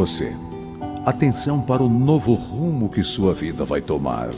[0.00, 0.34] você.
[1.04, 4.30] Atenção para o novo rumo que sua vida vai tomar.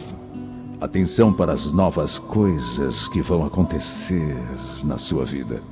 [0.80, 4.36] Atenção para as novas coisas que vão acontecer
[4.82, 5.62] na sua vida.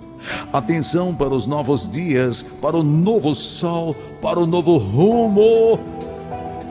[0.53, 5.81] Atenção para os novos dias, para o novo sol, para o novo rumo,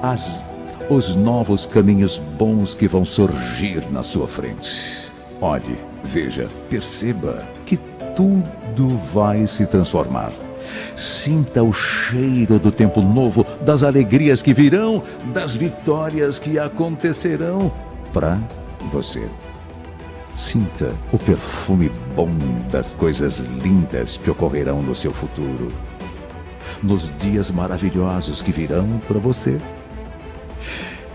[0.01, 0.41] as,
[0.89, 5.11] os novos caminhos bons que vão surgir na sua frente.
[5.41, 7.77] Olhe, veja, perceba que
[8.15, 10.31] tudo vai se transformar.
[10.95, 17.71] Sinta o cheiro do tempo novo, das alegrias que virão, das vitórias que acontecerão
[18.13, 18.39] para
[18.91, 19.27] você.
[20.33, 22.31] Sinta o perfume bom
[22.71, 25.71] das coisas lindas que ocorrerão no seu futuro,
[26.81, 29.57] nos dias maravilhosos que virão para você.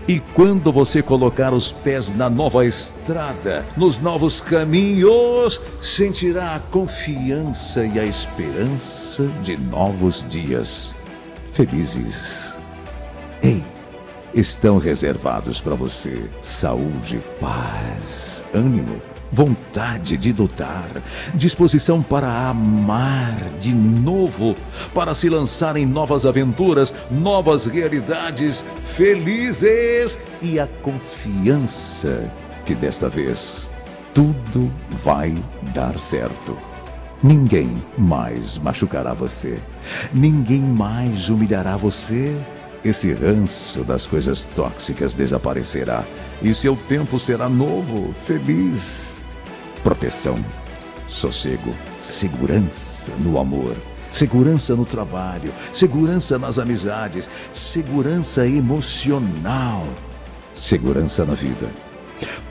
[0.07, 7.83] E quando você colocar os pés na nova estrada, nos novos caminhos, sentirá a confiança
[7.83, 10.93] e a esperança de novos dias.
[11.53, 12.53] Felizes.
[13.41, 13.63] Ei,
[14.33, 16.29] estão reservados para você.
[16.41, 20.89] Saúde, paz, ânimo vontade de lutar,
[21.33, 24.55] disposição para amar de novo,
[24.93, 32.31] para se lançar em novas aventuras, novas realidades felizes e a confiança
[32.65, 33.69] que desta vez
[34.13, 34.71] tudo
[35.03, 35.35] vai
[35.73, 36.57] dar certo.
[37.21, 39.59] Ninguém mais machucará você,
[40.13, 42.35] ninguém mais humilhará você.
[42.83, 46.03] Esse ranço das coisas tóxicas desaparecerá
[46.39, 49.14] e seu tempo será novo, feliz
[49.85, 50.43] proteção,
[51.07, 53.77] sossego, segurança no amor,
[54.11, 59.85] segurança no trabalho, segurança nas amizades, segurança emocional,
[60.55, 61.69] segurança na vida.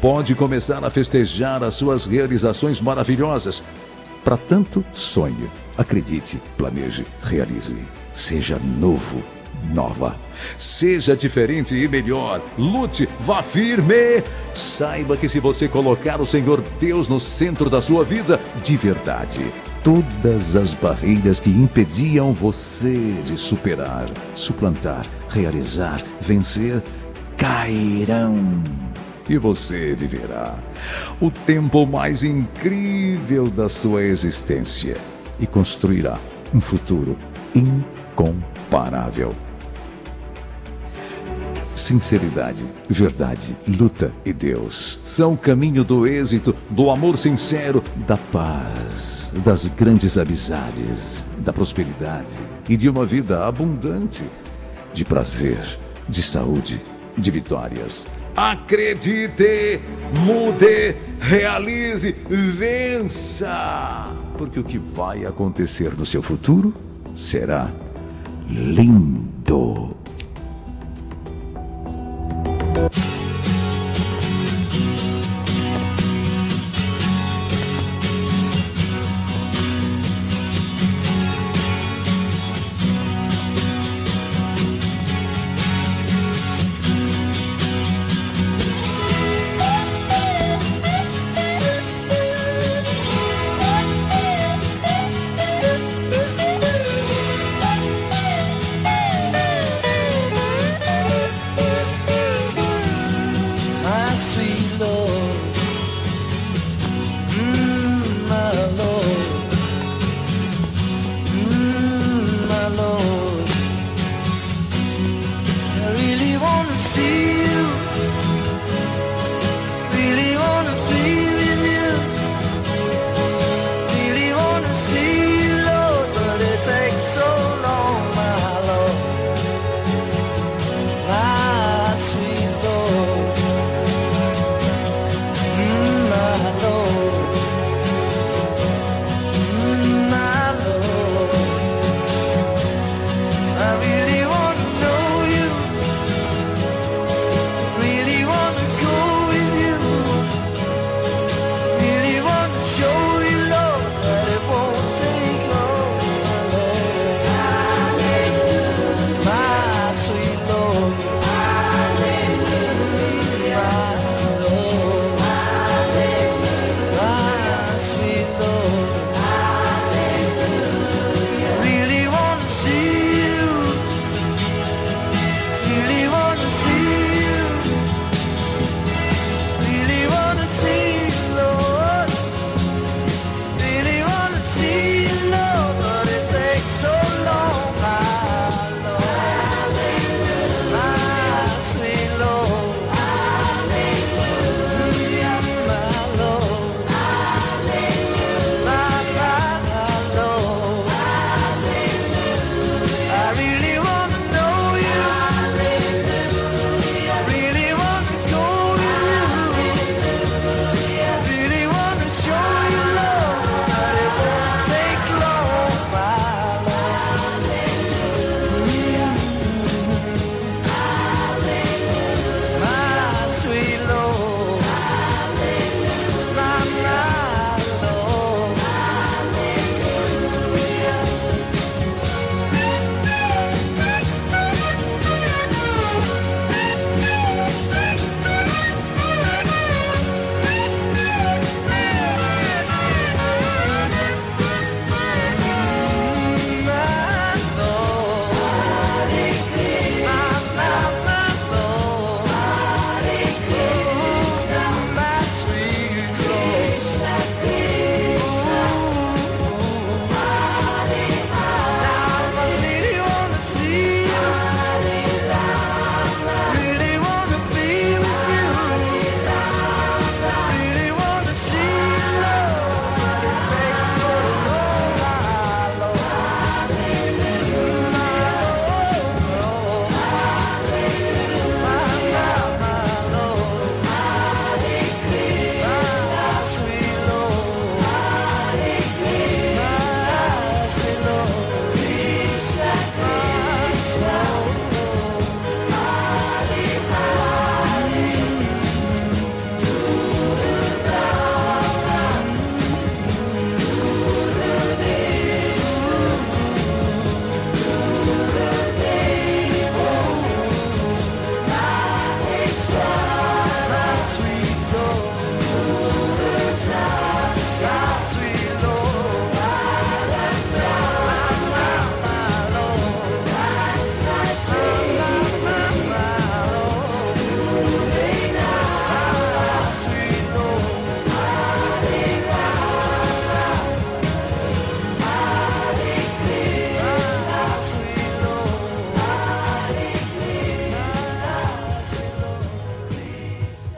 [0.01, 3.65] Pode começar a festejar as suas realizações maravilhosas.
[4.23, 7.77] Para tanto, sonhe, acredite, planeje, realize.
[8.13, 9.21] Seja novo
[9.73, 10.17] nova.
[10.59, 12.41] Seja diferente e melhor.
[12.59, 14.23] Lute, vá firme.
[14.53, 19.45] Saiba que se você colocar o Senhor Deus no centro da sua vida, de verdade,
[19.83, 26.83] todas as barreiras que impediam você de superar, suplantar, realizar, vencer,
[27.37, 28.63] cairão.
[29.29, 30.55] E você viverá
[31.21, 34.97] o tempo mais incrível da sua existência
[35.41, 36.19] e construirá
[36.55, 37.17] um futuro
[38.75, 39.35] incomparável
[41.75, 49.29] sinceridade, verdade, luta e Deus são o caminho do êxito, do amor sincero, da paz,
[49.45, 52.33] das grandes amizades, da prosperidade
[52.69, 54.23] e de uma vida abundante,
[54.95, 55.59] de prazer,
[56.09, 56.81] de saúde,
[57.19, 58.07] de vitórias.
[58.37, 59.81] Acredite,
[60.25, 64.13] mude, realize, vença!
[64.39, 66.73] Porque o que vai acontecer no seu futuro
[67.17, 67.71] será
[68.51, 69.95] lindo.